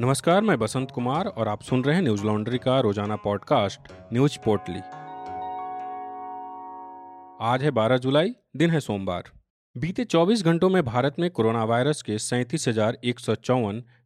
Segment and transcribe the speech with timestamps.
[0.00, 3.80] नमस्कार, मैं बसंत कुमार और आप सुन रहे हैं न्यूज़ लॉन्ड्री का रोज़ाना पॉडकास्ट,
[4.12, 4.78] न्यूज़ पोर्टली।
[7.40, 9.22] आज है 12 जुलाई, दिन है सोमवार।
[9.78, 12.68] बीते 24 घंटों में भारत में कोरोना वायरस के सैंतीस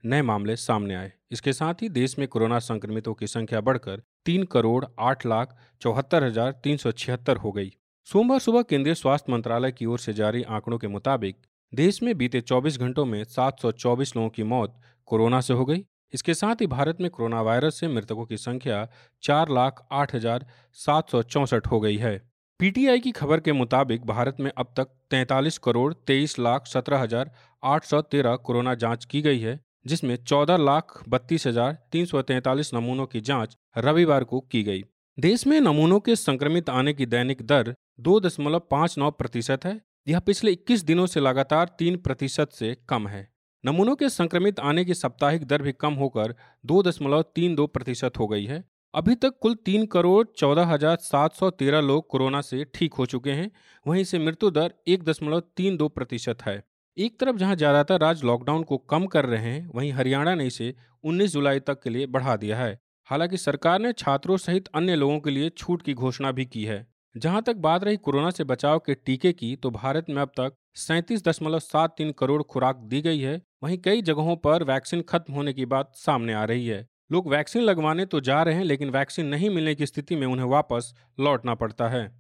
[0.05, 4.45] नए मामले सामने आए। इसके साथ ही देश में कोरोना संक्रमितों की संख्या बढ़कर तीन
[4.45, 7.73] करोड़ आठ लाख चौहत्तर हज़ार तीन सौ छिहत्तर हो गई।
[8.05, 11.37] सोमवार सुबह केंद्रीय स्वास्थ्य मंत्रालय की ओर से जारी आंकड़ों के मुताबिक
[11.73, 14.75] देश में बीते 24 घंटों में 724 लोगों की मौत
[15.09, 18.87] कोरोना से हो गई। इसके साथ ही भारत में कोरोना वायरस से मृतकों की संख्या
[19.23, 20.45] चार लाख आठ हज़ार
[20.79, 22.17] सात सौ चौंसठ हो गई है।
[22.61, 27.31] पीटीआई की खबर के मुताबिक भारत में अब तक तैंतालीस करोड़ तेईस लाख सत्रह हज़ार
[27.63, 32.23] आठ सौ तेरह कोरोना जाँच की गई है, जिसमें चौदह लाख बत्तीस हज़ार तीन सौ
[32.23, 34.85] तैंतालीस नमूनों की जाँच रविवार को की गई।
[35.19, 39.81] देश में नमूनों के संक्रमित आने की दैनिक दर दो दशमलव पाँच नौ प्रतिशत है
[40.07, 43.29] यह पिछले 21 दिनों से लगातार तीन प्रतिशत से कम है।
[43.65, 48.19] नमूनों के संक्रमित आने की साप्ताहिक दर भी कम होकर दो दशमलव तीन दो प्रतिशत
[48.19, 48.63] हो गई है।
[48.95, 53.07] अभी तक कुल तीन करोड़ चौदह हज़ार सात सौ तेरह लोग कोरोना से ठीक हो
[53.07, 53.51] चुके हैं।
[53.87, 56.63] वहीं से मृत्यु दर एक दशमलव तीन दो प्रतिशत है।
[56.97, 60.75] एक तरफ़ जहाँ ज़्यादातर राज्य लॉकडाउन को कम कर रहे हैं, वहीं हरियाणा ने इसे
[61.05, 65.19] 19 जुलाई तक के लिए बढ़ा दिया है। हालाँकि सरकार ने छात्रों सहित अन्य लोगों
[65.21, 68.79] के लिए छूट की घोषणा भी की है। जहाँ तक बात रही कोरोना से बचाव
[68.79, 73.01] के टीके की तो भारत में अब तक सैंतीस दशमलव सात तीन करोड़ खुराक दी
[73.01, 76.87] गई है। वहीं कई जगहों पर वैक्सीन खत्म होने की बात सामने आ रही है।
[77.13, 80.47] लोग वैक्सीन लगवाने तो जा रहे हैं, लेकिन वैक्सीन नहीं मिलने की स्थिति में उन्हें
[80.47, 82.11] वापस लौटना पड़ता है।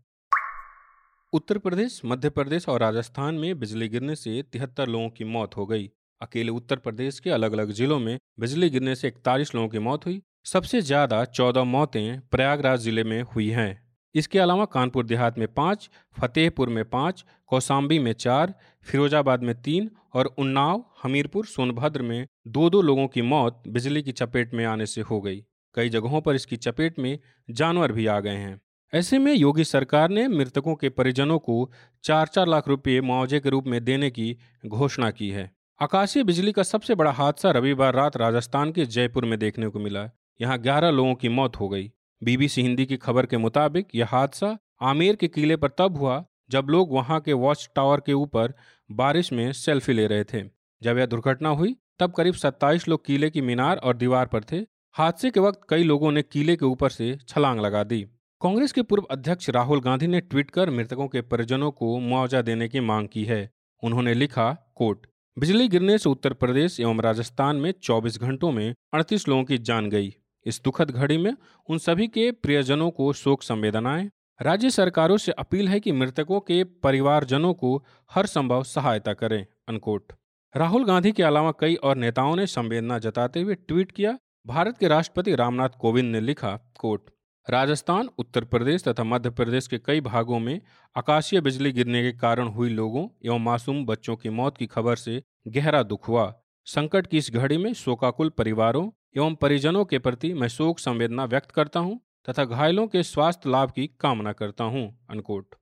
[1.32, 5.66] उत्तर प्रदेश, मध्य प्रदेश और राजस्थान में बिजली गिरने से तिहत्तर लोगों की मौत हो
[5.66, 9.78] गई। अकेले उत्तर प्रदेश के अलग अलग जिलों में बिजली गिरने से इकतालीस लोगों की
[9.78, 13.70] मौत हुई। सबसे ज़्यादा चौदह मौतें प्रयागराज ज़िले में हुई हैं।
[14.14, 19.91] इसके अलावा कानपुर देहात में पाँच, फतेहपुर में पाँच कौसाम्बी में चार, फिरोजाबाद में तीन
[20.14, 24.86] और उन्नाव, हमीरपुर, सोनभद्र में दो दो लोगों की मौत बिजली की चपेट में आने
[24.86, 27.19] से हो गई। कई जगहों पर इसकी चपेट में
[27.50, 28.60] जानवर भी आ गए हैं।
[28.94, 31.70] ऐसे में योगी सरकार ने मृतकों के परिजनों को
[32.04, 35.50] चार चार लाख रुपये मुआवजे के रूप में देने की घोषणा की है।
[35.82, 40.10] आकाशीय बिजली का सबसे बड़ा हादसा रविवार रात राजस्थान के जयपुर में देखने को मिला।
[40.41, 41.92] यहाँ ग्यारह लोगों की मौत हो गई।
[42.25, 46.66] बीबीसी हिंदी की खबर के मुताबिक यह हादसा आमेर के किले पर तब हुआ जब
[46.71, 48.55] लोग वहाँ के वॉच टावर के ऊपर
[48.93, 50.43] बारिश में सेल्फी ले रहे थे।
[50.82, 54.56] जब यह दुर्घटना हुई, तब करीब 27 लोग किले की मीनार और दीवार पर थे।
[54.93, 58.03] हादसे के वक्त कई लोगों ने किले के ऊपर से छलांग लगा दी।
[58.41, 62.69] कांग्रेस के पूर्व अध्यक्ष राहुल गांधी ने ट्वीट कर मृतकों के परिजनों को मुआवजा देने
[62.69, 63.50] की मांग की है।
[63.82, 65.06] उन्होंने लिखा, कोट,
[65.38, 69.91] बिजली गिरने से उत्तर प्रदेश एवं राजस्थान में 24 घंटों में 38 लोगों की जान
[69.91, 70.15] गई।
[70.47, 71.34] इस दुखद घड़ी में
[71.69, 74.10] उन सभी के प्रियजनों को शोक संवेदनाएँ।
[74.42, 77.76] राज्य सरकारों से अपील है कि मृतकों के परिवारजनों को
[78.10, 80.12] हर संभव सहायता करें, अनकोट।
[80.56, 84.88] राहुल गांधी के अलावा कई और नेताओं ने संवेदना जताते हुए ट्वीट किया, भारत के
[84.88, 87.10] राष्ट्रपति रामनाथ कोविंद ने लिखा, कोट,
[87.50, 90.60] राजस्थान, उत्तर प्रदेश तथा मध्य प्रदेश के कई भागों में
[90.97, 95.22] आकाशीय बिजली गिरने के कारण हुई लोगों एवं मासूम बच्चों की मौत की खबर से
[95.48, 96.32] गहरा दुख हुआ।
[96.66, 101.50] संकट की इस घड़ी में शोकाकुल परिवारों एवं परिजनों के प्रति मैं शोक संवेदना व्यक्त
[101.50, 105.55] करता हूँ तथा घायलों के स्वास्थ्य लाभ की कामना करता हूँ, अनकोट।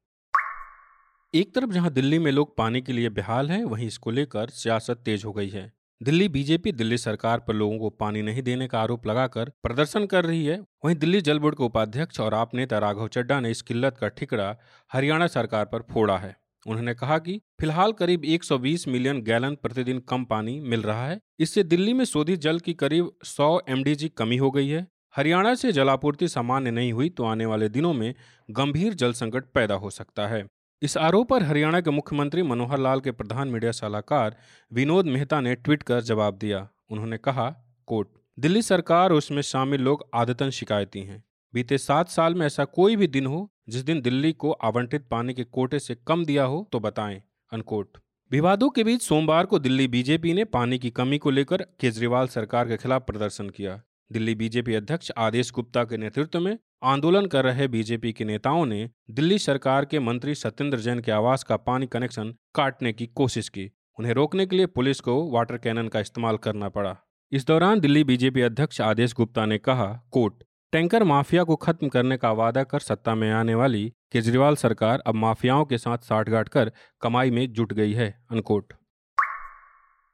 [1.35, 5.03] एक तरफ़ जहाँ दिल्ली में लोग पानी के लिए बेहाल हैं, वहीं इसको लेकर सियासत
[5.05, 8.81] तेज हो गई है। दिल्ली बीजेपी, दिल्ली सरकार पर लोगों को पानी नहीं देने का
[8.81, 12.79] आरोप लगाकर प्रदर्शन कर रही है। वहीं दिल्ली जल बोर्ड के उपाध्यक्ष और आप नेता
[12.79, 14.57] राघव चड्डा ने इस किल्लत का ठिकरा
[14.91, 20.25] हरियाणा सरकार पर फोड़ा है। उन्होंने कहा कि, फ़िलहाल करीब 120 मिलियन गैलन प्रतिदिन कम
[20.25, 24.51] पानी मिल रहा है। इससे दिल्ली में शोधित जल की करीब 100 एमडीजी कमी हो
[24.51, 28.15] गई है। हरियाणा से जलापूर्ति सामान्य नहीं हुई तो आने वाले दिनों में
[28.51, 30.47] गंभीर जल संकट पैदा हो सकता है।
[30.83, 34.37] इस आरोप पर हरियाणा के मुख्यमंत्री मनोहर लाल के प्रधान मीडिया सलाहकार
[34.73, 37.57] विनोद मेहता ने ट्वीट कर जवाब दिया। उन्होंने कहा
[37.87, 41.25] कोट दिल्ली सरकार उसमें शामिल लोग आदतन शिकायती हैं।
[41.55, 45.35] बीते सात साल में ऐसा कोई भी दिन हो, जिस दिन दिल्ली को आवंटित पानी
[45.35, 47.23] के कोटे से कम दिया हो तो बताएँ
[47.53, 47.99] अनकोट
[48.31, 52.69] विवादों के बीच सोमवार को दिल्ली बीजेपी ने पानी की कमी को लेकर केजरीवाल सरकार
[52.69, 53.81] के खिलाफ प्रदर्शन किया।
[54.13, 58.89] दिल्ली बीजेपी अध्यक्ष आदेश गुप्ता के नेतृत्व में आंदोलन कर रहे बीजेपी के नेताओं ने
[59.11, 63.71] दिल्ली सरकार के मंत्री सत्येंद्र जैन के आवास का पानी कनेक्शन काटने की कोशिश की।
[63.99, 66.97] उन्हें रोकने के लिए पुलिस को वाटर कैनन का इस्तेमाल करना पड़ा।
[67.33, 72.17] इस दौरान दिल्ली बीजेपी अध्यक्ष आदेश गुप्ता ने कहा कोर्ट टैंकर माफिया को खत्म करने
[72.17, 76.71] का वादा कर सत्ता में आने वाली केजरीवाल सरकार अब माफियाओं के साथ साठगांठ कर
[77.01, 78.73] कमाई में जुट गई है अनकोट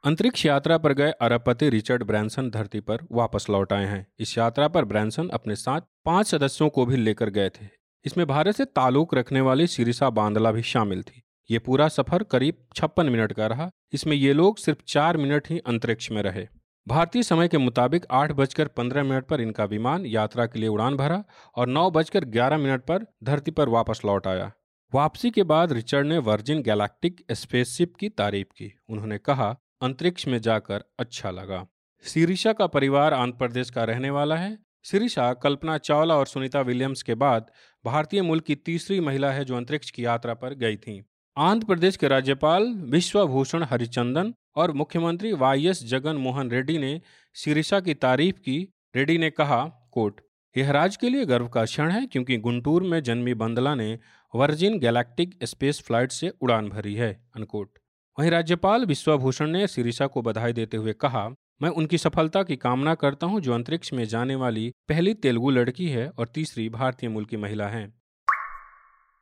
[0.05, 4.69] अंतरिक्ष यात्रा पर गए अरबपति रिचर्ड ब्रैंसन धरती पर वापस लौट आए हैं। इस यात्रा
[4.69, 7.69] पर ब्रैंसन अपने साथ पाँच सदस्यों को भी लेकर गए थे।
[8.05, 12.67] इसमें भारत से ताल्लुक रखने वाली सिरिसा बांदला भी शामिल थी। ये पूरा सफ़र करीब
[12.77, 16.47] छप्पन मिनट का रहा। इसमें ये लोग सिर्फ़ चार मिनट ही अंतरिक्ष में रहे।
[16.89, 20.97] भारतीय समय के मुताबिक आठ बजकर पंद्रह मिनट पर इनका विमान यात्रा के लिए उड़ान
[20.97, 21.25] भरा
[21.57, 24.53] और नौ बजकर ग्यारह मिनट पर धरती पर वापस लौट आया।
[24.95, 30.41] वापसी के बाद रिचर्ड ने वर्जिन गैलेक्टिक स्पेसशिप की तारीफ़ की। उन्होंने कहा, अंतरिक्ष में
[30.41, 31.67] जाकर अच्छा लगा।
[32.05, 37.03] सिरिशा का परिवार आंध्र प्रदेश का रहने वाला है। सिरिशा, कल्पना चावला और सुनीता विलियम्स
[37.03, 37.51] के बाद
[37.85, 41.05] भारतीय मूल की तीसरी महिला है जो अंतरिक्ष की यात्रा पर गई थी।
[41.37, 47.01] आंध्र प्रदेश के राज्यपाल विश्वभूषण हरिचंदन और मुख्यमंत्री वाई एस जगन मोहन रेड्डी ने
[47.37, 48.59] सिरिसा की तारीफ़ की।
[48.97, 50.21] रेड्डी ने कहा, कोट,
[50.57, 53.99] यह राज्य के लिए गर्व का क्षण है क्योंकि गुंटूर में जन्मी बंदला ने
[54.35, 57.79] वर्जिन गैलेक्टिक स्पेस फ़्लाइट से उड़ान भरी है अनकोट
[58.19, 61.29] वहीं राज्यपाल विश्वभूषण ने सिरिसा को बधाई देते हुए कहा,
[61.63, 65.89] मैं उनकी सफलता की कामना करता हूँ जो अंतरिक्ष में जाने वाली पहली तेलुगु लड़की
[65.89, 67.87] है और तीसरी भारतीय मूल की महिला है।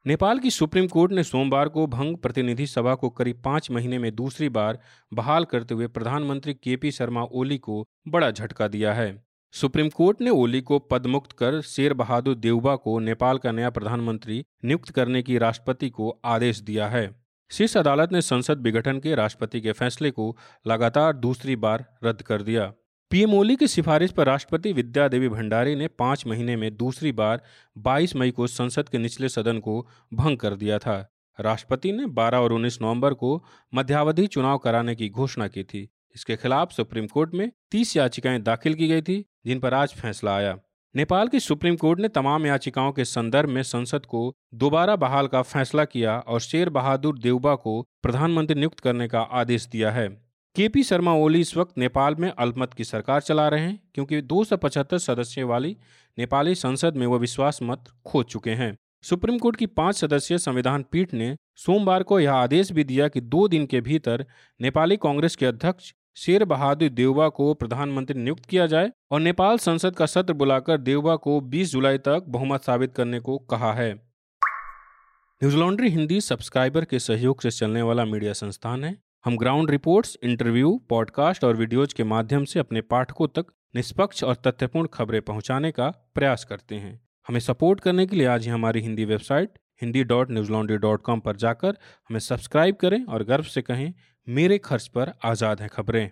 [0.07, 4.15] नेपाल की सुप्रीम कोर्ट ने सोमवार को भंग प्रतिनिधि सभा को करीब पाँच महीने में
[4.15, 4.79] दूसरी बार
[5.15, 10.21] बहाल करते हुए प्रधानमंत्री के पी शर्मा ओली को बड़ा झटका दिया है। सुप्रीम कोर्ट
[10.21, 15.23] ने ओली को पदमुक्त कर शेर बहादुर देवबा को नेपाल का नया प्रधानमंत्री नियुक्त करने
[15.23, 17.09] की राष्ट्रपति को आदेश दिया है।
[17.51, 20.37] शीर्ष अदालत ने संसद विघटन के राष्ट्रपति के फैसले को
[20.67, 22.73] लगातार दूसरी बार रद्द कर दिया।
[23.15, 27.43] पीएम ओली की सिफारिश पर राष्ट्रपति विद्या देवी भंडारी ने पाँच महीने में दूसरी बार
[27.79, 32.39] 22 मई को संसद के निचले सदन को भंग कर दिया था। राष्ट्रपति ने 12
[32.39, 33.45] और 19 नवंबर को
[33.75, 38.75] मध्यावधि चुनाव कराने की घोषणा की थी। इसके खिलाफ सुप्रीम कोर्ट में 30 याचिकाएँ दाखिल
[38.75, 40.59] की गई थी, जिन पर आज फैसला आया।
[40.97, 45.43] नेपाल की सुप्रीम कोर्ट ने तमाम याचिकाओं के संदर्भ में संसद को दोबारा बहाल का
[45.43, 50.24] फैसला किया और शेर बहादुर देवबा को प्रधानमंत्री नियुक्त करने का आदेश दिया है।
[50.57, 54.21] के पी शर्मा ओली इस वक्त नेपाल में अल्पमत की सरकार चला रहे हैं, क्योंकि
[54.23, 55.77] दो सौ पचहत्तर सदस्यों वाली
[56.19, 60.85] नेपाली संसद में वो विश्वास मत खो चुके हैं। सुप्रीम कोर्ट की पाँच सदस्यीय संविधान
[60.93, 64.25] पीठ ने सोमवार को यह आदेश भी दिया कि दो दिन के भीतर
[64.61, 69.97] नेपाली कांग्रेस के अध्यक्ष शेर बहादुर देवबा को प्रधानमंत्री नियुक्त किया जाए और नेपाल संसद
[69.97, 75.57] का सत्र बुलाकर देवबा को 20 जुलाई तक बहुमत साबित करने को कहा है। न्यूज़
[75.57, 80.81] लॉन्ड्री हिंदी सब्सक्राइबर के सहयोग से चलने वाला मीडिया संस्थान है। हम ग्राउंड रिपोर्ट्स इंटरव्यू
[80.89, 86.11] पॉडकास्ट और वीडियोज़ के माध्यम से अपने पाठकों तक निष्पक्ष और तथ्यपूर्ण खबरें पहुँचाने का
[86.15, 89.51] प्रयास करते हैं। हमें सपोर्ट करने के लिए आज ही हमारी Hindi website
[89.83, 91.69] Hindi dot news laundry dot com पर जाकर
[92.09, 93.95] हमें सब्सक्राइब करें और गर्व से कहें,
[94.29, 96.11] मेरे खर्च पर आज़ाद हैं खबरें।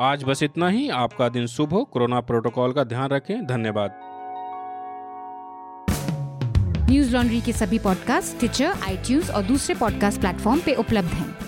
[0.00, 3.98] आज बस इतना ही। आपका दिन शुभ हो। कोरोना प्रोटोकॉल का ध्यान रखें। धन्यवाद।
[6.90, 11.47] न्यूज़ लॉन्ड्री के सभी पॉडकास्ट ट्विटर आई और दूसरे पॉडकास्ट प्लेटफॉर्म पे उपलब्ध हैं।